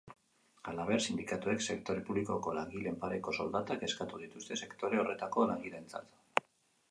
[0.69, 6.45] Halaber, sindikatuek sektore publikoko langileen pareko soldatak eskatu dituzte sektore horretako langileentzat.